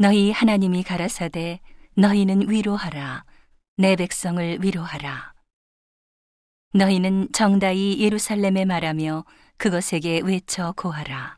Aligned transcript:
너희 0.00 0.30
하나님이 0.30 0.84
가라사대 0.84 1.58
너희는 1.94 2.48
위로하라. 2.48 3.24
내 3.78 3.96
백성을 3.96 4.62
위로하라. 4.62 5.34
너희는 6.72 7.32
정다이 7.32 7.98
예루살렘에 7.98 8.64
말하며 8.64 9.24
그것에게 9.56 10.20
외쳐 10.20 10.72
고하라. 10.76 11.36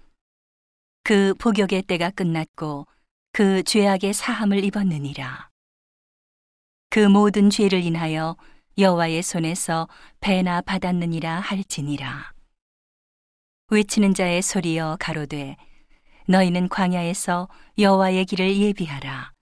그 1.04 1.32
복역의 1.38 1.84
때가 1.84 2.10
끝났고 2.10 2.86
그 3.32 3.62
죄악의 3.62 4.12
사함을 4.12 4.62
입었느니라. 4.62 5.48
그 6.90 6.98
모든 6.98 7.48
죄를 7.48 7.82
인하여 7.82 8.36
여호와의 8.77 9.22
손에서 9.22 9.88
배나 10.20 10.61
받았느니라 10.61 11.40
할지니라. 11.40 12.34
외치는 13.70 14.12
자의 14.12 14.42
소리여 14.42 14.98
가로되 15.00 15.56
너희는 16.30 16.68
광야에서 16.68 17.48
여호와의 17.76 18.24
길을 18.24 18.56
예비하라. 18.56 19.32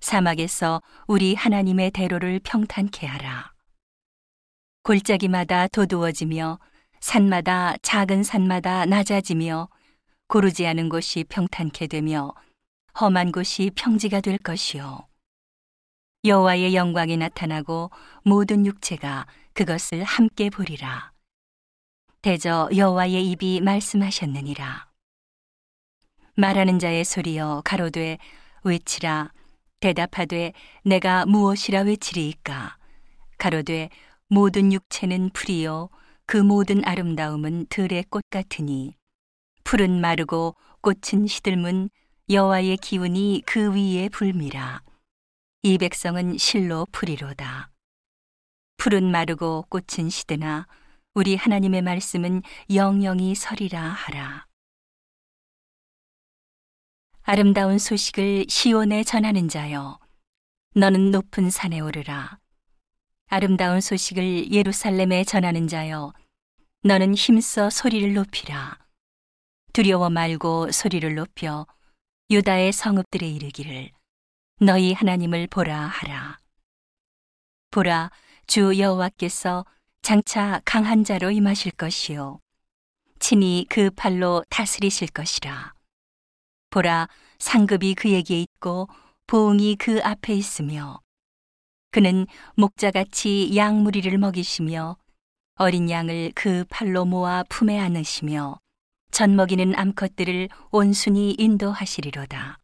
사막에서 0.00 0.80
우리 1.06 1.34
하나님의 1.34 1.90
대로를 1.90 2.40
평탄케 2.42 3.06
하라. 3.06 3.52
골짜기마다 4.84 5.68
도두어지며 5.68 6.58
산마다 7.00 7.76
작은 7.82 8.22
산마다 8.22 8.86
낮아지며 8.86 9.68
고르지 10.26 10.66
않은 10.66 10.88
곳이 10.88 11.24
평탄케 11.28 11.88
되며 11.88 12.32
험한 12.98 13.30
곳이 13.30 13.70
평지가 13.74 14.22
될 14.22 14.38
것이요. 14.38 15.06
여호와의 16.24 16.74
영광이 16.74 17.18
나타나고 17.18 17.90
모든 18.24 18.64
육체가 18.64 19.26
그것을 19.52 20.02
함께 20.04 20.48
보리라. 20.48 21.12
대저 22.22 22.70
여호와의 22.74 23.30
입이 23.30 23.60
말씀하셨느니라. 23.60 24.93
말하는 26.36 26.80
자의 26.80 27.04
소리여 27.04 27.62
가로되 27.64 28.18
외치라. 28.64 29.32
대답하되 29.80 30.52
내가 30.84 31.26
무엇이라 31.26 31.82
외치리이까? 31.82 32.76
가로되 33.38 33.90
모든 34.28 34.72
육체는 34.72 35.30
풀이요 35.30 35.90
그 36.26 36.36
모든 36.36 36.84
아름다움은 36.84 37.66
들의 37.68 38.04
꽃 38.10 38.24
같으니. 38.30 38.96
풀은 39.62 40.00
마르고 40.00 40.56
꽃은 40.80 41.26
시들문 41.28 41.90
여호와의 42.28 42.78
기운이 42.78 43.42
그 43.46 43.72
위에 43.72 44.08
불미라. 44.08 44.82
이 45.62 45.78
백성은 45.78 46.38
실로 46.38 46.86
풀이로다. 46.90 47.70
풀은 48.78 49.10
마르고 49.10 49.66
꽃은 49.68 50.10
시드나. 50.10 50.66
우리 51.14 51.36
하나님의 51.36 51.82
말씀은 51.82 52.42
영영이 52.74 53.36
서리라 53.36 53.80
하라 53.80 54.46
아름다운 57.26 57.78
소식을 57.78 58.44
시온에 58.50 59.02
전하는 59.02 59.48
자여 59.48 59.98
너는 60.74 61.10
높은 61.10 61.48
산에 61.48 61.80
오르라. 61.80 62.38
아름다운 63.28 63.80
소식을 63.80 64.52
예루살렘에 64.52 65.24
전하는 65.24 65.66
자여 65.66 66.12
너는 66.82 67.14
힘써 67.14 67.70
소리를 67.70 68.12
높이라. 68.12 68.78
두려워 69.72 70.10
말고 70.10 70.70
소리를 70.70 71.14
높여 71.14 71.66
유다의 72.30 72.72
성읍들에 72.74 73.26
이르기를 73.26 73.90
너희 74.60 74.92
하나님을 74.92 75.46
보라 75.46 75.80
하라. 75.80 76.38
보라 77.70 78.10
주 78.46 78.78
여호와께서 78.78 79.64
장차 80.02 80.60
강한 80.66 81.04
자로 81.04 81.30
임하실 81.30 81.72
것이요. 81.72 82.40
친히 83.18 83.64
그 83.70 83.88
팔로 83.88 84.44
다스리실 84.50 85.08
것이라 85.08 85.72
보라 86.74 87.08
상급이 87.38 87.94
그에게 87.94 88.40
있고 88.40 88.88
보응이 89.28 89.76
그 89.76 90.00
앞에 90.02 90.34
있으며 90.34 90.98
그는 91.92 92.26
목자같이 92.56 93.52
양 93.54 93.84
무리를 93.84 94.18
먹이시며 94.18 94.96
어린 95.54 95.88
양을 95.88 96.32
그 96.34 96.64
팔로 96.68 97.04
모아 97.04 97.44
품에 97.48 97.78
안으시며 97.78 98.58
젖 99.12 99.30
먹이는 99.30 99.78
암컷들을 99.78 100.48
온순히 100.72 101.36
인도하시리로다. 101.38 102.58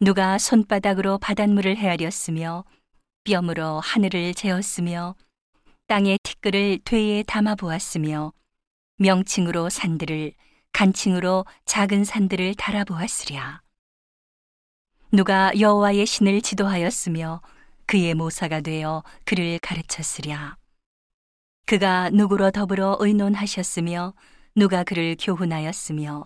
누가 0.00 0.36
손바닥으로 0.38 1.18
바닷물을 1.18 1.76
헤아렸으며 1.76 2.64
뼘으로 3.22 3.78
하늘을 3.78 4.34
재었으며 4.34 5.14
땅의 5.86 6.18
티끌을 6.24 6.80
되에 6.84 7.22
담아 7.22 7.54
보았으며 7.54 8.32
명칭으로 8.96 9.70
산들을 9.70 10.32
간칭으로 10.72 11.44
작은 11.64 12.04
산들을 12.04 12.54
달아보았으랴. 12.54 13.60
누가 15.12 15.52
여호와의 15.58 16.06
신을 16.06 16.40
지도하였으며 16.40 17.42
그의 17.86 18.14
모사가 18.14 18.60
되어 18.60 19.02
그를 19.24 19.58
가르쳤으랴. 19.58 20.56
그가 21.66 22.10
누구로 22.10 22.50
더불어 22.50 22.96
의논하셨으며 23.00 24.14
누가 24.54 24.84
그를 24.84 25.16
교훈하였으며 25.18 26.24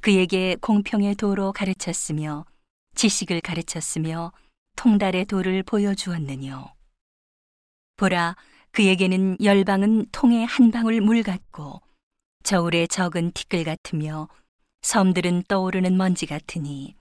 그에게 0.00 0.56
공평의 0.60 1.14
도로 1.16 1.52
가르쳤으며 1.52 2.44
지식을 2.94 3.40
가르쳤으며 3.40 4.32
통달의 4.76 5.24
도를 5.26 5.62
보여주었느뇨. 5.62 6.72
보라, 7.96 8.36
그에게는 8.72 9.38
열방은 9.42 10.06
통에 10.12 10.44
한 10.44 10.70
방울 10.70 11.00
물 11.00 11.22
같고 11.22 11.80
저울에 12.42 12.86
적은 12.86 13.32
티끌 13.32 13.64
같으며 13.64 14.28
섬들은 14.82 15.44
떠오르는 15.48 15.96
먼지 15.96 16.26
같으니 16.26 16.94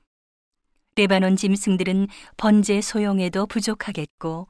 레바논 0.95 1.35
짐승들은 1.35 2.07
번제 2.37 2.81
소용에도 2.81 3.45
부족하겠고 3.45 4.47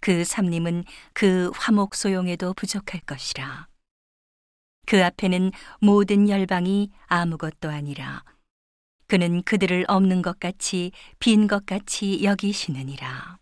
그 0.00 0.24
삼림은 0.24 0.84
그 1.12 1.50
화목 1.54 1.96
소용에도 1.96 2.54
부족할 2.54 3.00
것이라. 3.00 3.66
그 4.86 5.04
앞에는 5.04 5.50
모든 5.80 6.28
열방이 6.28 6.90
아무것도 7.06 7.68
아니라 7.68 8.24
그는 9.08 9.42
그들을 9.42 9.84
없는 9.88 10.22
것 10.22 10.38
같이 10.38 10.92
빈 11.18 11.48
것 11.48 11.66
같이 11.66 12.22
여기시느니라. 12.22 13.38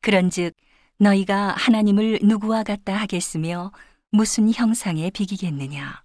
그런즉 0.00 0.54
너희가 0.98 1.54
하나님을 1.58 2.20
누구와 2.22 2.62
같다 2.62 2.94
하겠으며 2.94 3.72
무슨 4.10 4.52
형상에 4.52 5.10
비기겠느냐? 5.10 6.02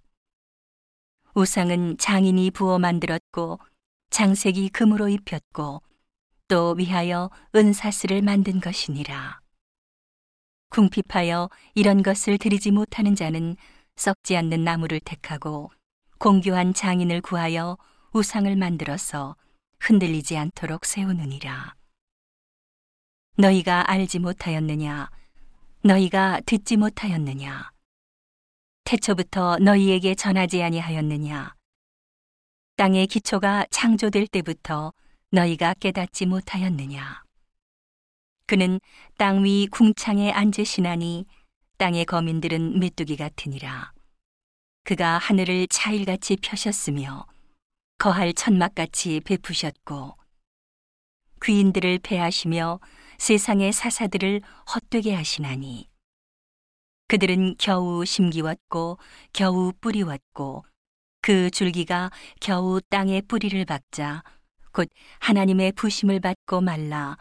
우상은 1.34 1.96
장인이 1.96 2.50
부어 2.50 2.78
만들었고 2.78 3.58
장색이 4.10 4.68
금으로 4.68 5.08
입혔고 5.08 5.82
또 6.48 6.74
위하여 6.76 7.30
은사슬을 7.54 8.20
만든 8.20 8.60
것이니라. 8.60 9.40
궁핍하여 10.68 11.48
이런 11.74 12.02
것을 12.02 12.36
드리지 12.36 12.70
못하는 12.70 13.14
자는 13.14 13.56
썩지 13.96 14.36
않는 14.36 14.62
나무를 14.62 15.00
택하고 15.00 15.70
공교한 16.18 16.74
장인을 16.74 17.22
구하여 17.22 17.78
우상을 18.12 18.54
만들어서 18.56 19.36
흔들리지 19.80 20.36
않도록 20.36 20.84
세우느니라. 20.84 21.74
너희가 23.42 23.90
알지 23.90 24.18
못하였느냐? 24.18 25.08
너희가 25.82 26.40
듣지 26.44 26.76
못하였느냐? 26.76 27.70
태초부터 28.84 29.56
너희에게 29.58 30.14
전하지 30.14 30.62
아니하였느냐? 30.62 31.54
땅의 32.76 33.06
기초가 33.06 33.66
창조될 33.70 34.26
때부터 34.26 34.92
너희가 35.30 35.74
깨닫지 35.74 36.26
못하였느냐? 36.26 37.22
그는 38.46 38.80
땅 39.16 39.44
위 39.44 39.66
궁창에 39.66 40.30
앉으시나니 40.30 41.24
땅의 41.78 42.04
거민들은 42.04 42.80
메뚜기 42.80 43.16
같으니라. 43.16 43.92
그가 44.84 45.16
하늘을 45.16 45.68
차일같이 45.68 46.36
펴셨으며 46.36 47.26
거할 47.96 48.34
천막같이 48.34 49.20
베푸셨고 49.20 50.18
귀인들을 51.42 52.00
패하시며 52.00 52.78
세상의 53.22 53.72
사사들을 53.72 54.40
헛되게 54.74 55.14
하시나니 55.14 55.88
그들은 57.06 57.54
겨우 57.56 58.04
심기웠고 58.04 58.98
겨우 59.32 59.72
뿌리웠고 59.80 60.64
그 61.20 61.48
줄기가 61.50 62.10
겨우 62.40 62.80
땅에 62.80 63.20
뿌리를 63.20 63.64
박자 63.64 64.24
곧 64.72 64.88
하나님의 65.20 65.70
부심을 65.70 66.18
받고 66.18 66.62
말라 66.62 67.16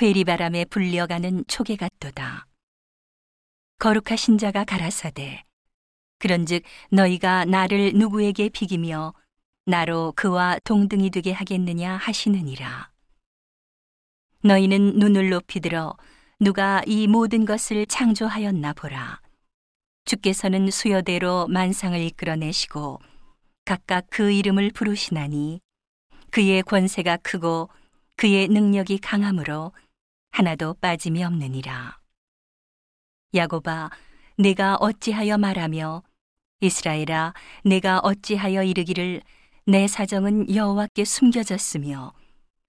회리바람에 0.00 0.66
불려가는 0.66 1.44
초계 1.48 1.74
같도다. 1.74 2.46
거룩하신 3.80 4.38
자가 4.38 4.62
가라사대 4.62 5.42
그런즉 6.20 6.62
너희가 6.92 7.46
나를 7.46 7.94
누구에게 7.94 8.48
비기며 8.48 9.12
나로 9.66 10.12
그와 10.14 10.60
동등이 10.62 11.10
되게 11.10 11.32
하겠느냐 11.32 11.96
하시느니라. 11.96 12.91
너희는 14.44 14.98
눈을 14.98 15.30
높이 15.30 15.60
들어 15.60 15.96
누가 16.40 16.82
이 16.86 17.06
모든 17.06 17.44
것을 17.44 17.86
창조하였나 17.86 18.72
보라. 18.72 19.20
주께서는 20.04 20.70
수여대로 20.70 21.46
만상을 21.46 21.98
이끌어내시고 22.00 22.98
각각 23.64 24.06
그 24.10 24.32
이름을 24.32 24.72
부르시나니 24.72 25.60
그의 26.32 26.62
권세가 26.62 27.18
크고 27.18 27.68
그의 28.16 28.48
능력이 28.48 28.98
강함으로 28.98 29.72
하나도 30.32 30.74
빠짐이 30.80 31.22
없느니라. 31.22 31.98
야곱아, 33.34 33.90
내가 34.38 34.76
어찌하여 34.76 35.38
말하며 35.38 36.02
이스라엘아, 36.60 37.34
내가 37.64 38.00
어찌하여 38.00 38.64
이르기를 38.64 39.22
내 39.66 39.86
사정은 39.86 40.52
여호와께 40.52 41.04
숨겨졌으며 41.04 42.12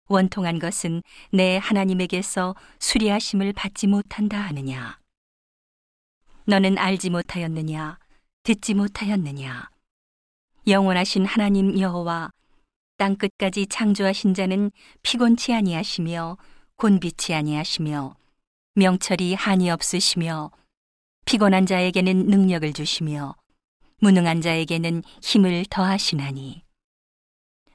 원통한 0.07 0.59
것은 0.59 1.01
내 1.31 1.57
하나님에게서 1.57 2.55
수리하심을 2.79 3.53
받지 3.53 3.87
못한다 3.87 4.39
하느냐. 4.39 4.99
너는 6.45 6.77
알지 6.77 7.09
못하였느냐, 7.09 7.97
듣지 8.43 8.73
못하였느냐. 8.73 9.69
영원하신 10.67 11.25
하나님 11.25 11.79
여호와 11.79 12.31
땅 12.97 13.15
끝까지 13.15 13.67
창조하신 13.67 14.33
자는 14.33 14.71
피곤치 15.01 15.53
아니하시며 15.53 16.37
곤비치 16.75 17.33
아니하시며 17.33 18.15
명철이 18.75 19.33
한이 19.33 19.69
없으시며 19.69 20.51
피곤한 21.25 21.65
자에게는 21.65 22.27
능력을 22.27 22.73
주시며 22.73 23.35
무능한 23.99 24.41
자에게는 24.41 25.03
힘을 25.21 25.65
더하시나니 25.69 26.63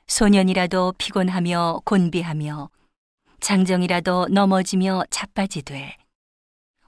소년이라도 0.08 0.94
피곤하며 0.99 1.82
곤비하며 1.84 2.70
장정이라도 3.40 4.28
넘어지며 4.31 5.05
자빠지되 5.10 5.96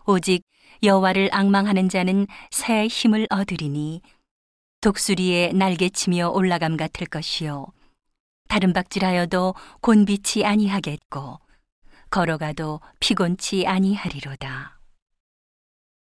오직 0.06 0.42
여호와를 0.82 1.28
앙망하는 1.32 1.88
자는 1.88 2.26
새 2.50 2.86
힘을 2.86 3.26
얻으리니 3.30 4.00
독수리의 4.80 5.52
날개치며 5.52 6.30
올라감 6.30 6.76
같을 6.76 7.06
것이요 7.06 7.66
다른 8.48 8.72
박질하여도 8.72 9.54
곤비치 9.82 10.44
아니하겠고 10.44 11.38
걸어가도 12.08 12.80
피곤치 12.98 13.68
아니하리로다. 13.68 14.79